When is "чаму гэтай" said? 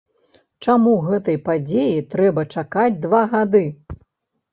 0.67-1.37